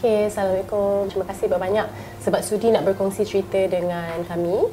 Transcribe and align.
Okay, 0.00 0.32
Assalamualaikum. 0.32 1.12
Terima 1.12 1.28
kasih 1.28 1.44
banyak 1.52 1.86
sebab 2.24 2.40
sudi 2.40 2.72
nak 2.72 2.88
berkongsi 2.88 3.20
cerita 3.20 3.60
dengan 3.68 4.24
kami. 4.24 4.64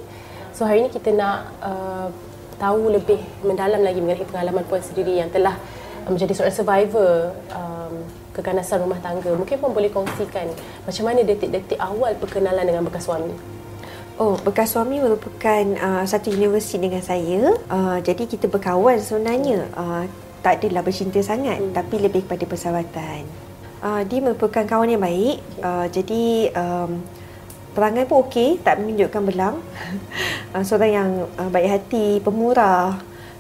So 0.55 0.63
hari 0.63 0.87
ini 0.87 0.87
kita 0.87 1.11
nak 1.11 1.51
uh, 1.59 2.07
tahu 2.55 2.87
lebih 2.95 3.19
mendalam 3.43 3.83
lagi 3.83 3.99
mengenai 3.99 4.23
pengalaman 4.23 4.63
puan 4.71 4.79
sendiri 4.79 5.19
yang 5.19 5.27
telah 5.27 5.59
menjadi 6.07 6.31
seorang 6.31 6.55
survivor 6.55 7.35
um, 7.51 8.07
keganasan 8.31 8.87
rumah 8.87 9.03
tangga. 9.03 9.35
Mungkin 9.35 9.59
pun 9.59 9.75
boleh 9.75 9.91
kongsikan 9.91 10.47
macam 10.87 11.03
mana 11.03 11.19
detik-detik 11.27 11.75
awal 11.75 12.15
perkenalan 12.15 12.63
dengan 12.63 12.87
bekas 12.87 13.03
suami. 13.03 13.35
Oh, 14.15 14.39
bekas 14.47 14.79
suami 14.79 15.03
merupakan 15.03 15.63
uh, 15.75 16.07
satu 16.07 16.31
universiti 16.31 16.79
dengan 16.79 17.03
saya. 17.03 17.51
Uh, 17.67 17.99
jadi 17.99 18.23
kita 18.31 18.47
berkawan 18.47 18.95
sebenarnya. 19.03 19.67
Uh, 19.75 20.07
tak 20.39 20.63
adalah 20.63 20.87
bercinta 20.87 21.19
sangat 21.19 21.59
hmm. 21.59 21.75
tapi 21.75 21.99
lebih 21.99 22.23
kepada 22.23 22.47
persahabatan. 22.47 23.46
Uh, 23.77 24.01
dia 24.09 24.19
merupakan 24.21 24.65
kawan 24.65 24.89
yang 24.89 25.03
baik. 25.03 25.37
Uh, 25.61 25.85
jadi 25.93 26.49
um, 26.57 27.01
perangai 27.77 28.09
pun 28.09 28.25
okey, 28.25 28.57
tak 28.65 28.81
menunjukkan 28.81 29.21
belang. 29.21 29.55
uh, 30.53 30.63
seorang 30.67 30.91
yang 30.91 31.09
uh, 31.37 31.49
baik 31.53 31.69
hati, 31.69 32.17
pemurah. 32.25 32.97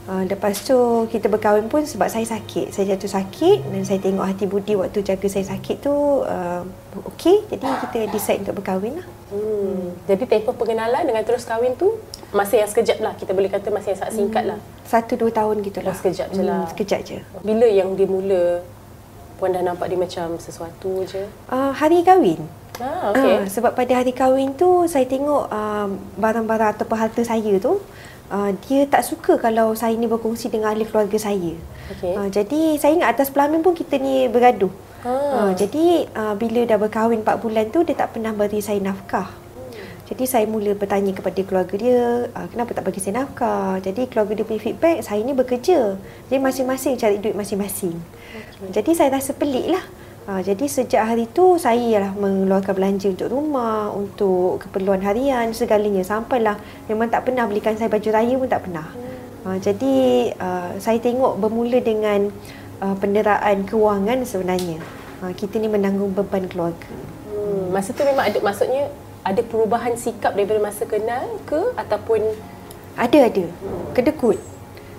Uh, 0.07 0.23
lepas 0.23 0.55
tu 0.63 1.03
kita 1.11 1.27
berkahwin 1.27 1.67
pun 1.67 1.83
sebab 1.83 2.07
saya 2.07 2.23
sakit. 2.23 2.71
Saya 2.71 2.95
jatuh 2.95 3.11
sakit 3.11 3.67
dan 3.67 3.83
saya 3.83 3.99
tengok 3.99 4.23
hati 4.23 4.47
budi 4.47 4.71
waktu 4.79 5.03
jaga 5.03 5.27
saya 5.27 5.43
sakit 5.51 5.83
tu 5.83 5.91
uh, 6.23 6.63
okey. 7.11 7.43
Jadi 7.51 7.67
kita 7.67 7.97
decide 8.07 8.39
untuk 8.47 8.63
berkahwin 8.63 9.03
lah. 9.03 9.07
Hmm. 9.27 9.99
Jadi 10.07 10.23
tempoh 10.23 10.55
pengenalan 10.55 11.03
dengan 11.03 11.27
terus 11.27 11.43
kahwin 11.43 11.75
tu 11.75 11.99
masa 12.31 12.55
yang 12.55 12.71
sekejap 12.71 13.03
lah. 13.03 13.19
Kita 13.19 13.35
boleh 13.35 13.51
kata 13.51 13.67
masa 13.67 13.91
yang 13.91 13.99
sangat 13.99 14.15
singkat 14.15 14.43
lah. 14.47 14.59
Hmm. 14.63 14.87
Satu 14.87 15.19
dua 15.19 15.31
tahun 15.35 15.59
gitu 15.59 15.83
lah. 15.83 15.91
Oh, 15.91 15.99
sekejap 15.99 16.27
je 16.31 16.41
lah. 16.45 16.63
Hmm, 16.63 16.71
sekejap 16.71 16.99
je. 17.03 17.17
Bila 17.43 17.67
yang 17.67 17.91
dimula 17.99 18.63
Puan 19.37 19.53
dah 19.53 19.61
nampak 19.61 19.87
dia 19.89 19.97
macam 19.97 20.37
sesuatu 20.41 21.05
je? 21.05 21.23
Uh, 21.49 21.69
hari 21.73 22.01
kahwin. 22.01 22.41
Ah, 22.77 23.13
okay. 23.13 23.41
Uh, 23.41 23.45
sebab 23.49 23.73
pada 23.73 23.93
hari 23.97 24.13
kahwin 24.13 24.53
tu 24.53 24.85
saya 24.85 25.05
tengok 25.05 25.49
uh, 25.49 25.87
barang-barang 26.17 26.77
atau 26.77 26.85
harta 26.93 27.21
saya 27.25 27.57
tu 27.57 27.81
uh, 28.33 28.49
dia 28.67 28.85
tak 28.85 29.03
suka 29.05 29.39
kalau 29.41 29.73
saya 29.73 29.95
ni 29.95 30.05
berkongsi 30.05 30.51
dengan 30.51 30.73
ahli 30.73 30.85
keluarga 30.85 31.17
saya. 31.17 31.53
Okay. 31.97 32.13
Uh, 32.13 32.27
jadi 32.29 32.75
saya 32.77 32.93
ingat 32.97 33.09
atas 33.17 33.31
pelamin 33.31 33.63
pun 33.63 33.73
kita 33.73 33.97
ni 33.97 34.27
bergaduh. 34.27 34.71
Ah. 35.05 35.49
Uh, 35.49 35.51
jadi 35.55 36.09
uh, 36.13 36.33
bila 36.35 36.67
dah 36.67 36.77
berkahwin 36.77 37.23
4 37.23 37.43
bulan 37.43 37.65
tu 37.71 37.85
dia 37.85 37.95
tak 37.95 38.17
pernah 38.17 38.33
beri 38.35 38.59
saya 38.59 38.81
nafkah. 38.81 39.46
Jadi 40.07 40.23
saya 40.23 40.47
mula 40.47 40.71
bertanya 40.71 41.11
kepada 41.11 41.35
keluarga 41.43 41.75
dia, 41.75 42.31
kenapa 42.55 42.71
tak 42.71 42.87
bagi 42.87 43.03
saya 43.03 43.27
nafkah? 43.27 43.75
Jadi 43.83 44.07
keluarga 44.07 44.39
dia 44.39 44.47
punya 44.47 44.61
feedback, 44.63 45.03
saya 45.03 45.19
ni 45.19 45.35
bekerja. 45.35 45.99
Jadi 46.31 46.39
masing-masing 46.39 46.95
cari 46.95 47.19
duit 47.19 47.35
masing-masing. 47.35 47.91
Okay. 47.91 48.79
Jadi 48.79 48.91
saya 48.95 49.11
rasa 49.11 49.35
pelik 49.35 49.67
lah. 49.67 49.83
Ha, 50.27 50.43
jadi 50.43 50.67
sejak 50.67 51.03
hari 51.07 51.23
tu 51.31 51.55
saya 51.55 52.03
lah 52.03 52.11
mengeluarkan 52.15 52.75
belanja 52.75 53.07
untuk 53.11 53.31
rumah, 53.31 53.91
untuk 53.95 54.63
keperluan 54.63 54.99
harian, 55.03 55.51
segalanya. 55.55 56.03
Sampailah 56.03 56.59
memang 56.87 57.07
tak 57.07 57.27
pernah 57.27 57.47
belikan 57.47 57.75
saya 57.79 57.87
baju 57.87 58.09
raya 58.11 58.35
pun 58.35 58.47
tak 58.47 58.63
pernah. 58.67 58.87
Ha, 59.43 59.55
jadi 59.59 59.95
uh, 60.35 60.71
saya 60.83 60.99
tengok 60.99 61.39
bermula 61.39 61.79
dengan 61.79 62.31
uh, 62.83 62.95
penderaan 62.99 63.63
kewangan 63.63 64.23
sebenarnya. 64.27 64.79
Ha, 65.23 65.31
kita 65.31 65.63
ni 65.63 65.71
menanggung 65.71 66.11
beban 66.11 66.47
keluarga. 66.47 66.91
Hmm, 67.31 67.71
masa 67.71 67.95
tu 67.95 68.03
memang 68.03 68.27
ada, 68.27 68.39
maksudnya 68.43 68.91
ada 69.27 69.41
perubahan 69.43 69.99
sikap 69.99 70.31
daripada 70.39 70.63
masa 70.63 70.87
kenal 70.87 71.27
ke 71.43 71.75
ataupun 71.75 72.23
ada 72.95 73.19
ada. 73.27 73.45
Kedekut. 73.91 74.39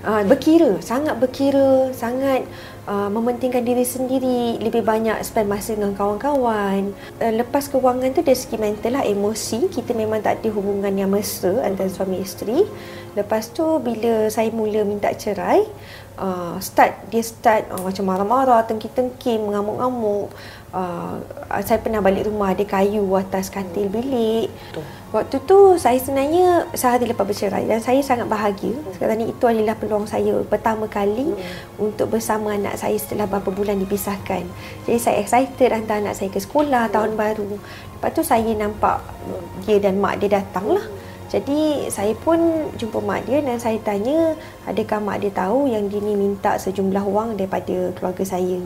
Uh, 0.05 0.23
berkira. 0.29 0.79
Sangat 0.84 1.17
berkira 1.19 1.91
sangat 1.97 2.45
uh, 2.89 3.08
mementingkan 3.12 3.61
diri 3.61 3.84
sendiri 3.84 4.56
lebih 4.64 4.81
banyak 4.81 5.20
spend 5.20 5.53
masa 5.53 5.77
dengan 5.77 5.92
kawan-kawan 5.92 6.97
uh, 7.20 7.33
lepas 7.36 7.69
kewangan 7.69 8.17
tu 8.17 8.25
dari 8.25 8.39
segi 8.39 8.56
mental 8.56 8.97
lah 8.97 9.05
emosi 9.05 9.69
kita 9.69 9.92
memang 9.92 10.25
tak 10.25 10.41
ada 10.41 10.48
hubungan 10.56 10.91
yang 10.97 11.12
mesra 11.12 11.61
antara 11.69 11.92
suami 11.92 12.25
isteri 12.25 12.64
lepas 13.12 13.53
tu 13.53 13.76
bila 13.84 14.32
saya 14.32 14.49
mula 14.49 14.82
minta 14.88 15.12
cerai 15.12 15.69
uh, 16.16 16.56
start 16.59 17.12
dia 17.12 17.21
start 17.21 17.69
uh, 17.69 17.82
macam 17.84 18.09
marah-marah 18.09 18.65
tengki-tengki 18.65 19.37
mengamuk-ngamuk 19.37 20.32
uh, 20.72 21.16
saya 21.65 21.81
pernah 21.81 22.00
balik 22.05 22.28
rumah 22.28 22.53
ada 22.53 22.65
kayu 22.65 23.05
atas 23.16 23.49
katil 23.49 23.88
bilik. 23.88 24.53
Waktu 25.09 25.41
tu 25.49 25.81
saya 25.81 25.97
sebenarnya 25.97 26.69
sehari 26.76 27.09
lepas 27.09 27.25
bercerai 27.25 27.65
dan 27.65 27.81
saya 27.81 28.05
sangat 28.05 28.28
bahagia. 28.28 28.76
Sekarang 28.93 29.16
ni 29.16 29.32
itu 29.32 29.44
adalah 29.49 29.72
peluang 29.72 30.05
saya 30.05 30.37
pertama 30.44 30.84
kali 30.84 31.32
hmm. 31.32 31.81
untuk 31.81 32.12
bersama 32.12 32.53
anak 32.53 32.76
saya 32.78 32.94
setelah 32.94 33.27
beberapa 33.27 33.50
bulan 33.50 33.83
dipisahkan. 33.83 34.47
Jadi 34.87 34.99
saya 35.03 35.19
excited 35.19 35.75
hantar 35.75 35.99
anak 35.99 36.15
saya 36.15 36.31
ke 36.31 36.39
sekolah 36.39 36.87
tahun 36.94 37.19
baru. 37.19 37.59
Lepas 37.99 38.11
tu 38.15 38.22
saya 38.22 38.47
nampak 38.55 39.03
dia 39.66 39.83
dan 39.83 39.99
mak 39.99 40.22
dia 40.22 40.39
datang 40.39 40.78
lah. 40.78 40.87
Jadi 41.28 41.91
saya 41.93 42.17
pun 42.17 42.41
jumpa 42.81 43.05
mak 43.05 43.28
dia 43.28 43.44
dan 43.44 43.61
saya 43.61 43.77
tanya 43.84 44.33
adakah 44.65 45.03
mak 45.03 45.21
dia 45.21 45.34
tahu 45.34 45.69
yang 45.69 45.91
dia 45.91 46.00
ni 46.00 46.17
minta 46.17 46.56
sejumlah 46.56 47.05
wang 47.05 47.37
daripada 47.37 47.93
keluarga 47.99 48.25
saya. 48.25 48.65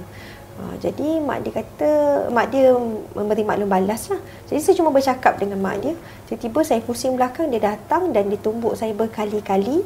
Ha, 0.52 0.76
jadi 0.78 1.16
mak 1.18 1.48
dia 1.48 1.64
kata 1.64 1.90
mak 2.28 2.52
dia 2.52 2.76
memberi 3.16 3.42
maklum 3.42 3.66
balas 3.66 4.12
lah. 4.12 4.20
Jadi 4.46 4.60
saya 4.60 4.74
cuma 4.78 4.92
bercakap 4.92 5.40
dengan 5.40 5.58
mak 5.58 5.80
dia. 5.80 5.96
Tiba-tiba 6.28 6.60
saya 6.62 6.80
pusing 6.84 7.16
belakang 7.18 7.48
dia 7.50 7.72
datang 7.72 8.12
dan 8.12 8.28
dia 8.28 8.38
tumbuk 8.38 8.78
saya 8.78 8.92
berkali-kali. 8.94 9.82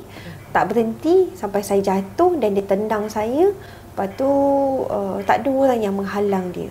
Tak 0.52 0.68
berhenti 0.68 1.32
sampai 1.32 1.64
saya 1.64 1.80
jatuh 1.80 2.36
dan 2.36 2.52
dia 2.52 2.66
tendang 2.66 3.08
saya. 3.08 3.56
Lepas 3.96 4.12
tu 4.20 4.28
uh, 4.92 5.16
tak 5.24 5.40
ada 5.40 5.48
orang 5.48 5.80
yang 5.80 5.96
menghalang 5.96 6.52
dia. 6.52 6.68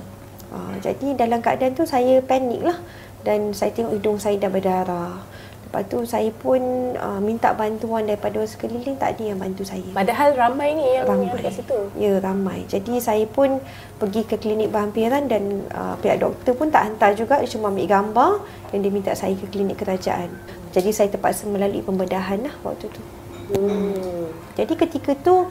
Uh, 0.53 0.78
jadi 0.78 1.18
dalam 1.18 1.41
keadaan 1.41 1.74
tu 1.74 1.81
saya 1.81 2.22
panik 2.22 2.62
lah. 2.62 2.78
Dan 3.25 3.50
saya 3.58 3.74
tengok 3.74 3.97
hidung 3.97 4.22
saya 4.22 4.38
dah 4.38 4.53
berdarah. 4.53 5.18
Lepas 5.66 5.81
tu 5.90 6.06
saya 6.06 6.30
pun 6.30 6.62
uh, 6.94 7.18
minta 7.18 7.50
bantuan 7.58 8.06
daripada 8.06 8.38
orang 8.38 8.53
sekeliling 8.53 8.94
tak 9.02 9.18
ada 9.18 9.34
yang 9.34 9.41
bantu 9.41 9.66
saya. 9.66 9.81
Padahal 9.97 10.38
ramai 10.38 10.78
ni 10.78 10.85
yang, 10.85 11.09
ramai. 11.09 11.25
yang 11.25 11.35
dekat 11.41 11.53
situ. 11.58 11.80
Ya, 11.97 12.14
ramai. 12.22 12.69
Jadi 12.69 13.02
saya 13.02 13.25
pun 13.25 13.58
pergi 13.97 14.22
ke 14.30 14.38
klinik 14.38 14.69
berhampiran 14.69 15.25
dan 15.25 15.66
uh, 15.74 15.97
pihak 15.97 16.22
doktor 16.22 16.53
pun 16.53 16.69
tak 16.69 16.94
hantar 16.94 17.18
juga, 17.18 17.41
dia 17.41 17.50
cuma 17.50 17.74
ambil 17.74 17.90
gambar 17.90 18.31
dan 18.69 18.78
dia 18.85 18.91
minta 18.94 19.12
saya 19.18 19.34
ke 19.34 19.50
klinik 19.50 19.81
kerajaan. 19.81 20.30
Jadi 20.69 20.94
saya 20.94 21.09
terpaksa 21.09 21.50
melalui 21.50 21.81
pembedahan 21.81 22.46
lah 22.46 22.56
waktu 22.62 22.85
tu. 22.94 23.02
Hmm. 23.58 24.30
Jadi 24.53 24.74
ketika 24.78 25.18
tu 25.18 25.50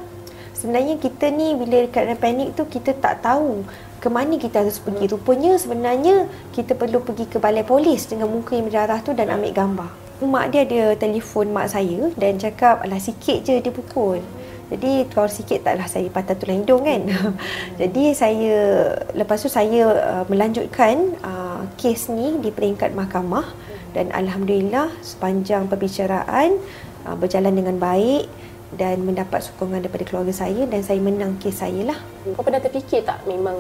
sebenarnya 0.64 0.96
kita 0.96 1.28
ni 1.28 1.52
bila 1.52 1.84
dekat 1.84 2.16
panik 2.16 2.56
tu 2.56 2.64
kita 2.64 2.96
tak 2.96 3.20
tahu 3.20 3.60
ke 4.00 4.08
mana 4.08 4.40
kita 4.40 4.64
harus 4.64 4.80
pergi. 4.80 5.12
Rupanya 5.12 5.60
sebenarnya 5.60 6.24
kita 6.56 6.72
perlu 6.72 7.04
pergi 7.04 7.28
ke 7.28 7.36
balai 7.36 7.68
polis 7.68 8.08
dengan 8.08 8.32
muka 8.32 8.56
yang 8.56 8.72
berdarah 8.72 9.04
tu 9.04 9.12
dan 9.12 9.28
ambil 9.28 9.52
gambar 9.52 9.90
mak 10.22 10.54
dia 10.54 10.62
ada 10.64 10.82
telefon 10.94 11.52
mak 11.52 11.68
saya 11.68 12.08
dan 12.16 12.40
cakap 12.40 12.80
alah 12.80 13.00
sikit 13.00 13.44
je 13.44 13.60
dia 13.60 13.72
pukul. 13.72 14.22
Jadi 14.72 15.06
kalau 15.12 15.28
sikit 15.28 15.60
taklah 15.60 15.84
saya 15.84 16.08
patah 16.08 16.34
tulang 16.34 16.64
hidung 16.64 16.82
kan. 16.82 17.02
Jadi 17.80 18.16
saya 18.16 18.56
lepas 19.12 19.42
tu 19.44 19.52
saya 19.52 19.92
uh, 19.92 20.24
melanjutkan 20.30 21.18
uh, 21.20 21.68
kes 21.76 22.08
ni 22.08 22.40
di 22.40 22.48
peringkat 22.48 22.96
mahkamah 22.96 23.44
dan 23.92 24.10
alhamdulillah 24.10 24.90
sepanjang 25.04 25.68
perbicaraan 25.68 26.56
uh, 27.04 27.14
berjalan 27.14 27.54
dengan 27.54 27.76
baik 27.76 28.26
dan 28.74 29.02
mendapat 29.02 29.46
sokongan 29.46 29.82
daripada 29.82 30.04
keluarga 30.06 30.34
saya 30.34 30.66
dan 30.66 30.82
saya 30.84 30.98
menang 30.98 31.38
kes 31.38 31.62
saya 31.62 31.94
lah. 31.94 31.98
Kau 32.34 32.42
pernah 32.42 32.60
terfikir 32.60 33.02
tak 33.06 33.22
memang 33.24 33.56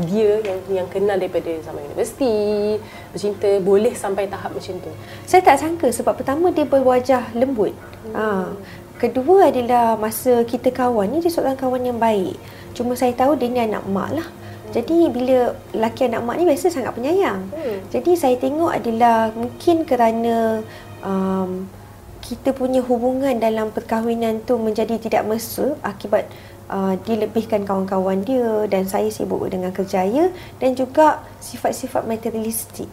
dia 0.00 0.40
yang 0.40 0.60
yang 0.70 0.88
kenal 0.88 1.20
daripada 1.20 1.52
zaman 1.60 1.84
universiti 1.84 2.78
bercinta 3.12 3.50
boleh 3.60 3.92
sampai 3.92 4.24
tahap 4.24 4.56
macam 4.56 4.80
tu 4.80 4.92
saya 5.28 5.44
tak 5.44 5.60
sangka 5.60 5.92
sebab 5.92 6.16
pertama 6.16 6.48
dia 6.48 6.64
berwajah 6.64 7.28
lembut 7.36 7.76
hmm. 8.08 8.14
ha. 8.16 8.48
kedua 8.96 9.52
adalah 9.52 10.00
masa 10.00 10.46
kita 10.48 10.72
kawan 10.72 11.12
ni 11.12 11.18
dia 11.20 11.28
seorang 11.28 11.58
kawan 11.58 11.84
yang 11.84 11.98
baik 12.00 12.40
cuma 12.72 12.96
saya 12.96 13.12
tahu 13.12 13.36
dia 13.36 13.52
ni 13.52 13.60
anak 13.60 13.84
mak 13.84 14.16
lah 14.16 14.28
jadi 14.72 15.12
bila 15.12 15.52
laki 15.76 16.08
anak 16.08 16.24
mak 16.24 16.40
ni 16.40 16.48
biasa 16.48 16.72
sangat 16.72 16.96
penyayang 16.96 17.44
hmm. 17.52 17.92
jadi 17.92 18.10
saya 18.16 18.36
tengok 18.40 18.72
adalah 18.72 19.28
mungkin 19.36 19.84
kerana 19.84 20.64
um, 21.04 21.68
kita 22.32 22.56
punya 22.56 22.80
hubungan 22.80 23.36
dalam 23.36 23.68
perkahwinan 23.76 24.40
tu 24.48 24.56
menjadi 24.56 24.96
tidak 24.96 25.28
mesra 25.28 25.76
akibat 25.84 26.32
uh, 26.72 26.96
dilebihkan 27.04 27.68
kawan-kawan 27.68 28.24
dia 28.24 28.64
dan 28.72 28.88
saya 28.88 29.12
sibuk 29.12 29.44
dengan 29.52 29.68
kerjaya 29.68 30.32
dan 30.56 30.72
juga 30.72 31.20
sifat-sifat 31.44 32.08
materialistik. 32.08 32.88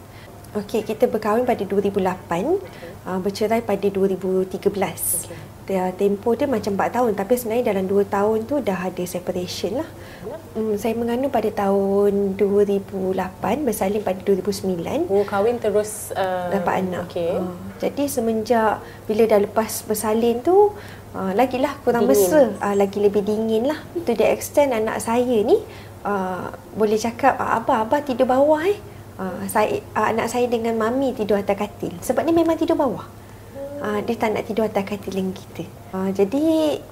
Okey, 0.50 0.82
kita 0.82 1.06
berkahwin 1.06 1.46
pada 1.46 1.62
2008, 1.62 1.94
okay. 1.94 2.90
uh, 3.06 3.22
bercerai 3.22 3.62
pada 3.62 3.86
2013. 3.86 4.58
Okay. 4.58 5.38
Dia, 5.70 5.94
tempoh 5.94 6.34
dia 6.34 6.50
macam 6.50 6.74
4 6.74 6.90
tahun 6.98 7.12
tapi 7.14 7.38
sebenarnya 7.38 7.70
dalam 7.70 7.86
2 7.86 8.10
tahun 8.10 8.38
tu 8.50 8.58
dah 8.58 8.90
ada 8.90 9.04
separation 9.06 9.78
lah. 9.78 9.88
Hmm, 10.58 10.74
saya 10.74 10.98
mengandung 10.98 11.30
pada 11.30 11.46
tahun 11.54 12.34
2008, 12.34 13.62
bersalin 13.62 14.02
pada 14.02 14.18
2009. 14.26 15.06
Oh, 15.06 15.22
kahwin 15.22 15.62
terus 15.62 16.10
uh, 16.18 16.50
dapat 16.50 16.82
anak. 16.82 17.06
Okay. 17.06 17.38
Uh, 17.38 17.54
jadi 17.78 18.10
semenjak 18.10 18.82
bila 19.06 19.30
dah 19.30 19.38
lepas 19.38 19.86
bersalin 19.86 20.42
tu, 20.42 20.74
uh, 21.14 21.32
lagilah 21.38 21.78
kurang 21.86 22.10
dingin. 22.10 22.26
mesra 22.26 22.42
uh, 22.58 22.74
lagi 22.74 22.98
lebih 22.98 23.22
dingin 23.22 23.70
lah 23.70 23.78
to 24.02 24.18
the 24.18 24.26
extent 24.26 24.74
anak 24.74 24.98
saya 24.98 25.46
ni 25.46 25.58
uh, 26.02 26.50
boleh 26.74 26.98
cakap 26.98 27.38
abah 27.38 27.86
abah 27.86 28.00
tidur 28.02 28.26
bawah 28.26 28.62
eh 28.66 28.78
uh, 29.20 29.44
saya 29.46 29.84
uh, 29.92 30.08
anak 30.08 30.32
saya 30.32 30.48
dengan 30.48 30.74
mami 30.80 31.12
tidur 31.12 31.36
atas 31.36 31.60
katil 31.60 31.92
sebab 32.00 32.24
dia 32.24 32.34
memang 32.34 32.56
tidur 32.56 32.74
bawah. 32.74 33.04
Uh, 33.80 34.00
dia 34.04 34.12
tak 34.16 34.36
nak 34.36 34.44
tidur 34.44 34.68
atas 34.68 34.84
katil 34.84 35.12
dengan 35.12 35.32
kita. 35.36 35.64
Uh, 35.92 36.08
jadi 36.12 36.44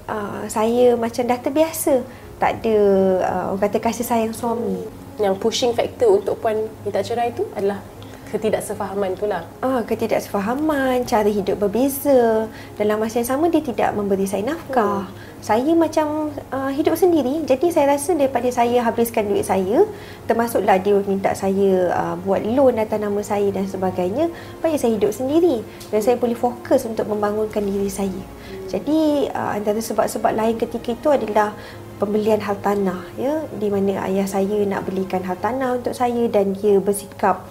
uh, 0.08 0.44
saya 0.48 0.96
macam 0.96 1.24
dah 1.24 1.40
terbiasa 1.40 2.04
tak 2.38 2.62
ada 2.62 2.76
uh, 3.24 3.44
orang 3.52 3.62
kata 3.66 3.78
kasih 3.80 4.06
sayang 4.06 4.36
suami. 4.36 4.84
Yang 5.18 5.34
pushing 5.42 5.72
factor 5.74 6.14
untuk 6.14 6.38
puan 6.38 6.70
minta 6.86 7.02
cerai 7.02 7.34
itu 7.34 7.42
adalah 7.58 7.82
ketidaksefahaman 8.28 9.16
itulah. 9.16 9.42
Ah, 9.64 9.80
ketidaksefahaman, 9.82 11.04
cara 11.08 11.26
hidup 11.26 11.58
berbeza. 11.58 12.46
Dalam 12.76 13.00
masa 13.00 13.24
yang 13.24 13.30
sama 13.34 13.48
dia 13.48 13.64
tidak 13.64 13.96
memberi 13.96 14.28
saya 14.28 14.44
nafkah. 14.44 15.08
Hmm. 15.08 15.26
Saya 15.38 15.70
macam 15.72 16.34
uh, 16.50 16.70
hidup 16.74 16.98
sendiri. 16.98 17.46
Jadi 17.46 17.70
saya 17.70 17.94
rasa 17.94 18.12
daripada 18.18 18.50
saya 18.50 18.82
habiskan 18.82 19.30
duit 19.30 19.46
saya, 19.46 19.86
termasuklah 20.26 20.76
dia 20.82 20.98
minta 21.06 21.30
saya 21.32 21.94
uh, 21.94 22.14
buat 22.18 22.42
loan 22.42 22.82
atas 22.82 22.98
nama 22.98 23.20
saya 23.22 23.48
dan 23.54 23.64
sebagainya, 23.70 24.28
baik 24.58 24.76
saya 24.82 24.98
hidup 24.98 25.14
sendiri 25.14 25.62
dan 25.94 26.02
saya 26.02 26.18
boleh 26.18 26.34
fokus 26.34 26.82
untuk 26.84 27.06
membangunkan 27.06 27.62
diri 27.62 27.86
saya. 27.86 28.22
Jadi 28.66 29.30
uh, 29.30 29.54
antara 29.54 29.78
sebab-sebab 29.78 30.34
lain 30.34 30.58
ketika 30.58 30.90
itu 30.90 31.08
adalah 31.08 31.54
pembelian 31.98 32.38
hartanah 32.38 33.02
ya 33.18 33.42
di 33.58 33.68
mana 33.68 34.06
ayah 34.06 34.24
saya 34.24 34.62
nak 34.64 34.86
belikan 34.86 35.20
hartanah 35.26 35.82
untuk 35.82 35.92
saya 35.92 36.30
dan 36.30 36.54
dia 36.54 36.78
bersikap 36.78 37.42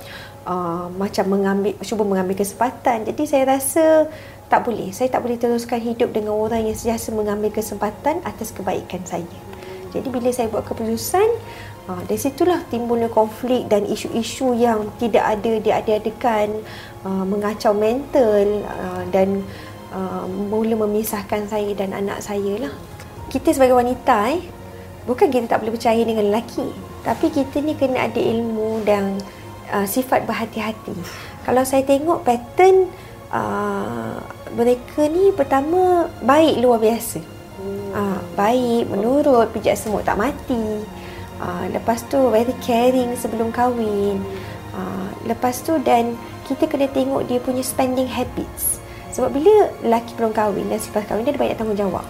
uh, 0.47 0.88
macam 0.95 1.27
mengambil 1.27 1.75
cuba 1.83 2.07
mengambil 2.07 2.39
kesempatan. 2.39 3.03
Jadi 3.03 3.23
saya 3.27 3.44
rasa 3.45 4.07
tak 4.47 4.63
boleh. 4.63 4.95
Saya 4.95 5.11
tak 5.11 5.27
boleh 5.27 5.35
teruskan 5.35 5.83
hidup 5.83 6.15
dengan 6.15 6.33
orang 6.39 6.63
yang 6.63 6.73
sentiasa 6.73 7.11
mengambil 7.11 7.51
kesempatan 7.51 8.23
atas 8.23 8.55
kebaikan 8.55 9.03
saya. 9.03 9.27
Jadi 9.91 10.07
bila 10.07 10.31
saya 10.31 10.47
buat 10.47 10.63
keputusan, 10.63 11.27
uh, 11.91 12.01
dari 12.07 12.19
situlah 12.19 12.63
timbulnya 12.71 13.11
konflik 13.11 13.67
dan 13.67 13.83
isu-isu 13.88 14.55
yang 14.55 14.88
tidak 14.99 15.23
ada 15.27 15.51
diada-adakan, 15.59 16.63
uh, 17.03 17.23
mengacau 17.27 17.75
mental 17.75 18.63
uh, 18.67 19.03
dan 19.11 19.44
uh, 19.91 20.25
mula 20.27 20.75
memisahkan 20.88 21.47
saya 21.47 21.71
dan 21.75 21.95
anak 21.95 22.23
saya 22.23 22.67
lah. 22.67 22.73
Kita 23.27 23.51
sebagai 23.51 23.75
wanita 23.75 24.31
eh, 24.31 24.44
bukan 25.03 25.27
kita 25.27 25.51
tak 25.51 25.59
boleh 25.63 25.75
percaya 25.75 26.01
dengan 26.03 26.31
lelaki. 26.31 26.67
Tapi 27.03 27.27
kita 27.31 27.63
ni 27.63 27.75
kena 27.75 28.07
ada 28.11 28.19
ilmu 28.19 28.83
dan 28.83 29.19
uh, 29.72 29.88
sifat 29.88 30.24
berhati-hati. 30.28 30.96
Kalau 31.48 31.64
saya 31.64 31.84
tengok 31.88 32.24
pattern 32.28 32.92
uh, 33.31 34.19
mereka 34.56 35.08
ni 35.08 35.31
pertama 35.36 36.12
baik 36.24 36.60
luar 36.60 36.80
biasa. 36.80 37.19
Hmm. 37.58 37.90
Uh, 37.92 38.19
baik, 38.38 38.88
menurut, 38.92 39.50
pijak 39.56 39.80
semut 39.80 40.06
tak 40.06 40.19
mati. 40.19 40.84
Uh, 41.38 41.66
lepas 41.69 42.02
tu 42.10 42.18
very 42.34 42.54
caring 42.66 43.14
sebelum 43.18 43.54
kahwin. 43.54 44.22
Uh, 44.74 45.10
lepas 45.25 45.62
tu 45.66 45.78
dan 45.81 46.18
kita 46.46 46.69
kena 46.69 46.88
tengok 46.90 47.25
dia 47.28 47.42
punya 47.42 47.62
spending 47.66 48.08
habits. 48.08 48.78
Sebab 49.14 49.34
bila 49.34 49.72
lelaki 49.81 50.14
belum 50.14 50.34
kahwin 50.36 50.69
dan 50.69 50.78
selepas 50.78 51.10
kahwin 51.10 51.25
dia 51.25 51.34
ada 51.34 51.42
banyak 51.42 51.58
tanggungjawab. 51.58 52.06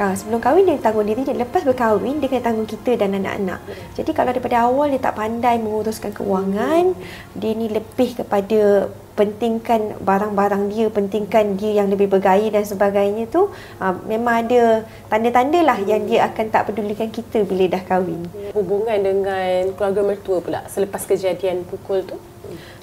Ha, 0.00 0.16
sebelum 0.16 0.40
kahwin 0.40 0.64
dia 0.64 0.80
tanggung 0.80 1.04
diri 1.04 1.28
dia. 1.28 1.36
Lepas 1.36 1.60
berkahwin 1.60 2.24
dia 2.24 2.32
kena 2.32 2.40
tanggung 2.40 2.64
kita 2.64 2.96
dan 2.96 3.20
anak-anak. 3.20 3.60
Jadi 4.00 4.16
kalau 4.16 4.32
daripada 4.32 4.64
awal 4.64 4.96
dia 4.96 5.00
tak 5.04 5.20
pandai 5.20 5.60
menguruskan 5.60 6.16
kewangan, 6.16 6.96
dia 7.36 7.52
ni 7.52 7.68
lebih 7.68 8.16
kepada 8.16 8.88
pentingkan 9.12 10.00
barang-barang 10.00 10.72
dia, 10.72 10.88
pentingkan 10.88 11.60
dia 11.60 11.84
yang 11.84 11.92
lebih 11.92 12.08
bergaya 12.08 12.48
dan 12.48 12.64
sebagainya 12.64 13.28
tu, 13.28 13.52
ha, 13.76 13.92
memang 13.92 14.48
ada 14.48 14.88
tanda-tanda 15.12 15.60
lah 15.60 15.76
yang 15.84 16.08
dia 16.08 16.24
akan 16.32 16.48
tak 16.48 16.72
pedulikan 16.72 17.12
kita 17.12 17.44
bila 17.44 17.68
dah 17.68 17.84
kahwin. 17.84 18.24
Hubungan 18.56 18.96
dengan 19.04 19.68
keluarga 19.76 20.00
mertua 20.00 20.40
pula 20.40 20.60
selepas 20.72 21.04
kejadian 21.04 21.68
pukul 21.68 22.08
tu? 22.08 22.16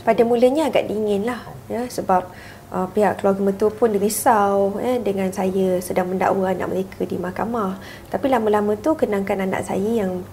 Pada 0.06 0.22
mulanya 0.22 0.70
agak 0.70 0.86
dingin 0.86 1.26
lah. 1.26 1.42
Ya, 1.68 1.84
sebab 1.90 2.30
uh, 2.72 2.88
pihak 2.92 3.20
keluarga 3.20 3.42
mertua 3.44 3.72
pun 3.72 3.92
risau 3.96 4.76
eh, 4.82 5.00
dengan 5.00 5.32
saya 5.32 5.80
sedang 5.80 6.12
mendakwa 6.12 6.52
anak 6.52 6.68
mereka 6.68 7.02
di 7.08 7.16
mahkamah. 7.16 7.80
Tapi 8.12 8.26
lama-lama 8.28 8.76
tu 8.80 8.96
kenangkan 8.96 9.48
anak 9.48 9.68
saya 9.68 10.04
yang 10.04 10.24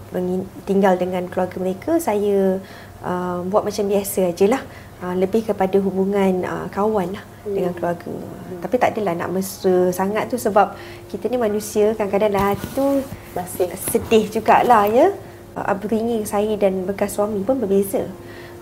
tinggal 0.66 0.98
dengan 0.98 1.26
keluarga 1.30 1.56
mereka, 1.62 1.98
saya 2.02 2.58
uh, 3.04 3.38
buat 3.46 3.62
macam 3.62 3.84
biasa 3.86 4.34
aje 4.34 4.46
lah. 4.50 4.62
Uh, 5.02 5.12
lebih 5.20 5.44
kepada 5.44 5.76
hubungan 5.82 6.46
uh, 6.46 6.66
kawan 6.70 7.12
lah 7.12 7.24
hmm. 7.44 7.54
dengan 7.54 7.72
keluarga. 7.76 8.14
Hmm. 8.14 8.60
Tapi 8.62 8.74
tak 8.78 8.96
adalah 8.96 9.14
nak 9.18 9.30
mesra 9.36 9.90
sangat 9.92 10.30
tu 10.32 10.40
sebab 10.40 10.72
kita 11.12 11.28
ni 11.28 11.36
manusia 11.36 11.92
kadang-kadang 11.98 12.32
lah 12.32 12.54
hati 12.54 12.66
tu 12.72 13.02
masih 13.36 13.68
sedih 13.90 14.24
jugalah 14.32 14.88
ya. 14.88 15.12
Uh, 15.54 15.66
upbringing 15.70 16.24
saya 16.24 16.56
dan 16.56 16.82
bekas 16.82 17.14
suami 17.14 17.42
pun 17.42 17.58
berbeza 17.58 18.10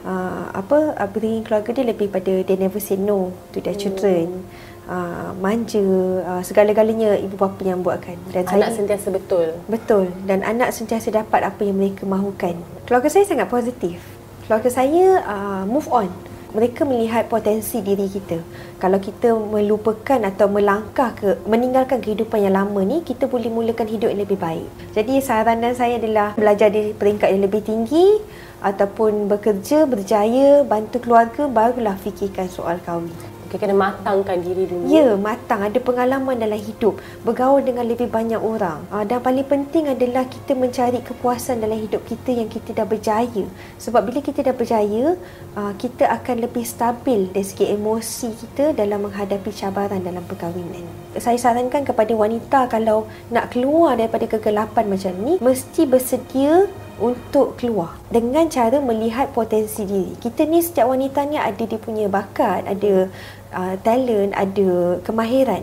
uh, 0.02 0.50
apa 0.54 0.99
upbringing 0.99 1.46
keluarga 1.46 1.70
dia 1.75 1.87
lebih 1.87 2.08
pada 2.10 2.32
they 2.43 2.56
never 2.58 2.78
say 2.78 2.99
no 2.99 3.31
to 3.54 3.62
their 3.62 3.75
hmm. 3.75 3.82
children 3.82 4.46
uh, 4.90 5.31
manja 5.38 5.82
uh, 6.26 6.43
segala-galanya 6.43 7.19
ibu 7.22 7.38
bapa 7.38 7.62
yang 7.62 7.82
buatkan. 7.82 8.19
Dan 8.34 8.46
anak 8.50 8.75
saya, 8.75 8.78
sentiasa 8.82 9.08
betul. 9.14 9.46
Betul. 9.70 10.04
Dan 10.26 10.43
anak 10.43 10.75
sentiasa 10.75 11.14
dapat 11.14 11.46
apa 11.46 11.60
yang 11.62 11.78
mereka 11.78 12.02
mahukan. 12.08 12.58
Keluarga 12.87 13.08
saya 13.10 13.25
sangat 13.26 13.46
positif. 13.46 14.02
Keluarga 14.46 14.69
saya 14.69 15.22
uh, 15.22 15.62
move 15.70 15.87
on 15.88 16.10
mereka 16.52 16.84
melihat 16.84 17.26
potensi 17.26 17.81
diri 17.81 18.08
kita. 18.08 18.38
Kalau 18.78 19.00
kita 19.00 19.32
melupakan 19.34 20.20
atau 20.20 20.46
melangkah 20.52 21.16
ke 21.16 21.40
meninggalkan 21.49 22.04
kehidupan 22.04 22.44
yang 22.44 22.54
lama 22.56 22.81
ni, 22.84 23.00
kita 23.00 23.26
boleh 23.26 23.49
mulakan 23.49 23.88
hidup 23.88 24.12
yang 24.12 24.22
lebih 24.22 24.37
baik. 24.37 24.69
Jadi 24.93 25.19
saranan 25.25 25.72
saya 25.72 25.96
adalah 25.96 26.37
belajar 26.37 26.69
di 26.69 26.93
peringkat 26.93 27.28
yang 27.32 27.43
lebih 27.49 27.64
tinggi, 27.64 28.20
ataupun 28.62 29.26
bekerja, 29.26 29.90
berjaya, 29.90 30.62
bantu 30.62 31.02
keluarga, 31.02 31.50
barulah 31.50 31.99
fikirkan 31.99 32.46
soal 32.46 32.78
kahwin. 32.87 33.10
Okay, 33.52 33.69
kena 33.69 33.76
matangkan 33.76 34.40
diri 34.40 34.64
dulu. 34.64 34.88
Ya, 34.88 35.12
matang. 35.12 35.60
Ada 35.60 35.76
pengalaman 35.76 36.40
dalam 36.40 36.56
hidup. 36.56 36.96
Bergaul 37.20 37.60
dengan 37.60 37.84
lebih 37.84 38.08
banyak 38.08 38.40
orang. 38.40 38.81
Ah, 38.88 39.04
dan 39.04 39.20
paling 39.20 39.44
penting 39.44 39.93
adalah 39.93 40.25
kita 40.25 40.56
mencari 40.56 41.04
kepuasan 41.04 41.60
dalam 41.60 41.76
hidup 41.76 42.00
kita 42.08 42.32
yang 42.32 42.49
kita 42.49 42.72
dah 42.72 42.88
berjaya. 42.88 43.44
Sebab 43.76 44.08
bila 44.08 44.25
kita 44.25 44.40
dah 44.40 44.56
berjaya, 44.56 45.20
ah, 45.52 45.76
kita 45.76 46.08
akan 46.08 46.49
lebih 46.49 46.64
stabil 46.64 47.28
dari 47.28 47.44
segi 47.44 47.69
emosi 47.76 48.28
kita 48.40 48.72
dalam 48.72 49.04
menghadapi 49.04 49.52
cabaran 49.52 50.00
dalam 50.00 50.25
perkahwinan. 50.25 50.88
Saya 51.20 51.37
sarankan 51.37 51.84
kepada 51.84 52.16
wanita 52.16 52.72
kalau 52.72 53.04
nak 53.28 53.52
keluar 53.52 54.00
daripada 54.00 54.32
kegelapan 54.32 54.88
macam 54.88 55.12
ni, 55.20 55.37
mesti 55.44 55.84
bersedia 55.84 56.72
untuk 57.02 57.58
keluar 57.58 57.99
dengan 58.12 58.46
cara 58.46 58.78
melihat 58.78 59.34
potensi 59.34 59.82
diri. 59.82 60.14
Kita 60.23 60.47
ni 60.47 60.62
setiap 60.62 60.87
wanita 60.87 61.26
ni 61.26 61.35
ada 61.35 61.59
dia 61.59 61.80
punya 61.80 62.06
bakat, 62.06 62.62
ada 62.62 63.11
uh, 63.52 63.76
talent, 63.80 64.32
ada 64.35 64.99
kemahiran 65.04 65.62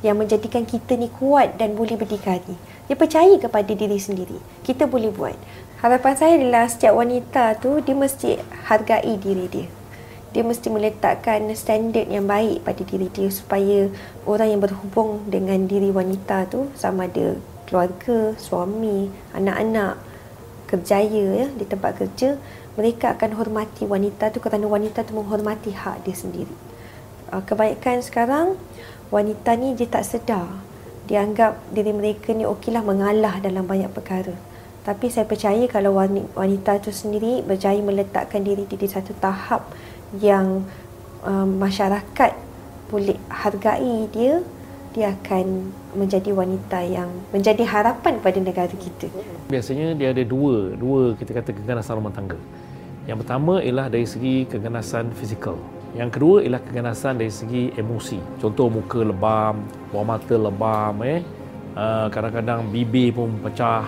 yang 0.00 0.20
menjadikan 0.20 0.64
kita 0.64 0.96
ni 0.96 1.10
kuat 1.10 1.58
dan 1.60 1.76
boleh 1.76 1.98
berdikari. 1.98 2.56
Dia 2.86 2.96
percaya 2.96 3.36
kepada 3.40 3.72
diri 3.72 3.96
sendiri. 3.96 4.36
Kita 4.62 4.84
boleh 4.84 5.10
buat. 5.10 5.36
Harapan 5.80 6.14
saya 6.16 6.32
adalah 6.40 6.64
setiap 6.68 6.96
wanita 6.96 7.60
tu 7.60 7.80
dia 7.84 7.96
mesti 7.96 8.40
hargai 8.68 9.16
diri 9.20 9.46
dia. 9.48 9.66
Dia 10.34 10.42
mesti 10.42 10.66
meletakkan 10.66 11.46
standard 11.54 12.10
yang 12.10 12.26
baik 12.26 12.66
pada 12.66 12.82
diri 12.82 13.06
dia 13.12 13.30
supaya 13.30 13.86
orang 14.26 14.48
yang 14.56 14.60
berhubung 14.64 15.24
dengan 15.30 15.64
diri 15.64 15.94
wanita 15.94 16.50
tu 16.50 16.68
sama 16.74 17.06
ada 17.06 17.38
keluarga, 17.64 18.34
suami, 18.36 19.08
anak-anak, 19.32 19.96
kerjaya 20.74 21.44
ya 21.44 21.46
di 21.54 21.64
tempat 21.64 21.94
kerja 21.94 22.34
mereka 22.74 23.14
akan 23.14 23.38
hormati 23.38 23.86
wanita 23.86 24.34
tu 24.34 24.42
kerana 24.42 24.66
wanita 24.66 25.06
tu 25.06 25.14
menghormati 25.14 25.70
hak 25.70 26.02
dia 26.02 26.16
sendiri 26.18 26.50
uh, 27.30 27.42
kebanyakan 27.44 28.02
sekarang 28.02 28.46
wanita 29.08 29.54
ni 29.54 29.78
dia 29.78 29.88
tak 29.88 30.04
sedar 30.04 30.48
dia 31.04 31.20
anggap 31.20 31.60
diri 31.70 31.92
mereka 31.92 32.32
ni 32.32 32.48
okeylah 32.48 32.80
mengalah 32.80 33.38
dalam 33.44 33.64
banyak 33.68 33.92
perkara 33.92 34.34
tapi 34.84 35.08
saya 35.08 35.24
percaya 35.24 35.64
kalau 35.64 35.96
wanita 36.36 36.76
tu 36.84 36.92
sendiri 36.92 37.40
berjaya 37.40 37.80
meletakkan 37.80 38.44
diri 38.44 38.68
di 38.68 38.84
satu 38.84 39.16
tahap 39.16 39.64
yang 40.20 40.60
uh, 41.24 41.48
masyarakat 41.48 42.36
boleh 42.92 43.16
hargai 43.32 44.12
dia 44.12 44.44
dia 44.94 45.10
akan 45.10 45.74
menjadi 45.98 46.30
wanita 46.30 46.78
yang 46.86 47.10
menjadi 47.34 47.66
harapan 47.66 48.22
pada 48.22 48.38
negara 48.38 48.70
kita. 48.70 49.10
Biasanya 49.50 49.98
dia 49.98 50.14
ada 50.14 50.22
dua, 50.22 50.70
dua 50.78 51.18
kita 51.18 51.34
kata 51.34 51.50
keganasan 51.50 51.98
rumah 51.98 52.14
tangga. 52.14 52.38
Yang 53.10 53.26
pertama 53.26 53.58
ialah 53.58 53.90
dari 53.90 54.06
segi 54.06 54.46
keganasan 54.46 55.10
fizikal. 55.18 55.58
Yang 55.94 56.10
kedua 56.18 56.36
ialah 56.42 56.58
keganasan 56.58 57.22
dari 57.22 57.30
segi 57.30 57.70
emosi. 57.78 58.18
Contoh 58.42 58.66
muka 58.66 59.00
lebam, 59.06 59.62
buah 59.94 60.06
mata 60.06 60.34
lebam, 60.34 60.94
eh. 61.06 61.22
Uh, 61.74 62.06
kadang-kadang 62.10 62.66
bibir 62.70 63.14
pun 63.14 63.30
pecah. 63.42 63.86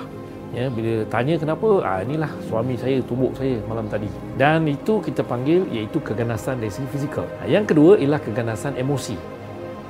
Ya, 0.54 0.70
bila 0.70 1.02
tanya 1.10 1.34
kenapa, 1.34 1.82
ah 1.82 1.98
inilah 2.06 2.30
suami 2.46 2.78
saya 2.78 3.02
tumbuk 3.02 3.34
saya 3.34 3.58
malam 3.66 3.90
tadi. 3.90 4.06
Dan 4.38 4.70
itu 4.70 5.02
kita 5.02 5.26
panggil 5.26 5.66
iaitu 5.74 5.98
keganasan 5.98 6.62
dari 6.62 6.70
segi 6.70 6.86
fizikal. 6.94 7.26
Yang 7.44 7.74
kedua 7.74 7.98
ialah 7.98 8.22
keganasan 8.22 8.78
emosi. 8.78 9.18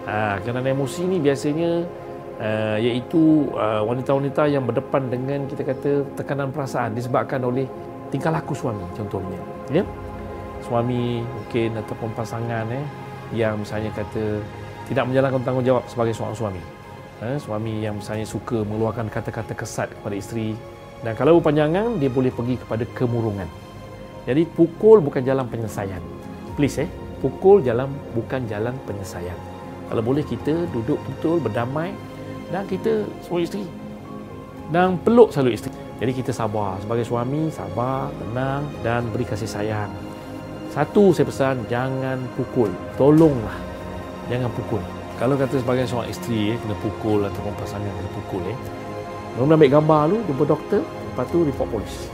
Ha, 0.08 0.40
kerana 0.40 0.64
emosi 0.64 1.02
ni 1.04 1.20
biasanya 1.20 1.84
uh, 2.40 2.78
iaitu 2.80 3.52
uh, 3.52 3.84
wanita-wanita 3.84 4.48
yang 4.48 4.64
berdepan 4.64 5.12
dengan 5.12 5.44
kita 5.44 5.62
kata 5.66 5.90
tekanan 6.16 6.48
perasaan 6.54 6.96
disebabkan 6.96 7.44
oleh 7.44 7.68
tingkah 8.08 8.32
laku 8.32 8.56
suami 8.56 8.86
contohnya. 8.96 9.38
Ya? 9.68 9.84
Suami 10.66 11.22
mungkin 11.22 11.78
ataupun 11.78 12.10
pasangan 12.18 12.66
eh 12.74 12.86
yang 13.34 13.62
misalnya 13.62 13.94
kata 13.94 14.42
tidak 14.86 15.04
menjalankan 15.06 15.42
tanggungjawab 15.42 15.84
sebagai 15.90 16.14
seorang 16.14 16.36
suami. 16.36 16.62
Eh, 17.24 17.38
suami 17.40 17.80
yang 17.80 17.96
misalnya 17.96 18.28
suka 18.28 18.60
mengeluarkan 18.60 19.08
kata-kata 19.08 19.56
kesat 19.56 19.88
kepada 19.88 20.14
isteri 20.14 20.52
dan 21.00 21.16
kalau 21.16 21.40
berpanjangan 21.40 21.96
dia 21.96 22.12
boleh 22.12 22.28
pergi 22.28 22.60
kepada 22.60 22.84
kemurungan. 22.92 23.48
Jadi 24.26 24.42
pukul 24.44 25.00
bukan 25.00 25.22
jalan 25.22 25.46
penyelesaian. 25.46 26.02
Please 26.58 26.82
eh, 26.82 26.90
pukul 27.22 27.62
jalan 27.62 27.88
bukan 28.12 28.44
jalan 28.50 28.74
penyelesaian. 28.84 29.38
Kalau 29.86 30.02
boleh 30.02 30.26
kita 30.26 30.66
duduk 30.74 30.98
betul 31.06 31.38
berdamai 31.38 31.94
dan 32.50 32.66
kita 32.66 33.06
suami 33.22 33.46
isteri 33.46 33.64
dan 34.74 34.98
peluk 34.98 35.30
selalu 35.30 35.54
isteri. 35.54 35.74
Jadi 35.96 36.12
kita 36.12 36.32
sabar 36.36 36.76
sebagai 36.84 37.08
suami, 37.08 37.48
sabar, 37.48 38.12
tenang 38.12 38.68
dan 38.84 39.08
beri 39.08 39.24
kasih 39.24 39.48
sayang. 39.48 39.88
Satu 40.76 41.08
saya 41.08 41.24
pesan, 41.24 41.56
jangan 41.72 42.20
pukul. 42.36 42.68
Tolonglah. 43.00 43.56
Jangan 44.28 44.52
pukul. 44.52 44.84
Kalau 45.16 45.32
kata 45.32 45.56
sebagai 45.56 45.88
seorang 45.88 46.12
isteri 46.12 46.52
eh, 46.52 46.60
kena 46.60 46.76
pukul 46.84 47.24
ataupun 47.24 47.56
pasangan 47.56 47.88
kena 47.88 48.10
pukul 48.12 48.44
eh. 48.44 48.58
Mula 49.40 49.56
ambil 49.56 49.72
gambar 49.72 50.00
lu, 50.12 50.20
jumpa 50.28 50.44
doktor, 50.44 50.84
lepas 50.84 51.24
tu 51.32 51.48
report 51.48 51.68
polis. 51.72 52.12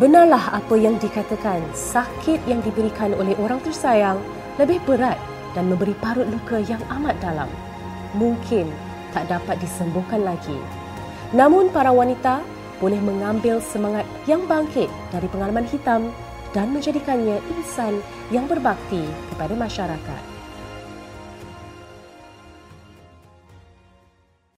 Benarlah 0.00 0.56
apa 0.56 0.80
yang 0.80 0.96
dikatakan, 0.96 1.60
sakit 1.76 2.40
yang 2.48 2.64
diberikan 2.64 3.12
oleh 3.12 3.36
orang 3.36 3.60
tersayang 3.60 4.16
lebih 4.56 4.80
berat 4.88 5.20
dan 5.52 5.68
memberi 5.68 5.92
parut 6.00 6.24
luka 6.24 6.64
yang 6.64 6.80
amat 6.88 7.20
dalam. 7.20 7.52
Mungkin 8.16 8.72
tak 9.12 9.28
dapat 9.28 9.60
disembuhkan 9.60 10.24
lagi. 10.24 10.56
Namun 11.36 11.68
para 11.68 11.92
wanita 11.92 12.40
boleh 12.80 13.00
mengambil 13.04 13.60
semangat 13.60 14.08
yang 14.24 14.48
bangkit 14.48 14.88
dari 15.12 15.28
pengalaman 15.28 15.68
hitam 15.68 16.08
dan 16.56 16.72
menjadikannya 16.72 17.40
insan 17.56 18.00
yang 18.32 18.48
berbakti 18.48 19.04
kepada 19.32 19.52
masyarakat. 19.52 20.37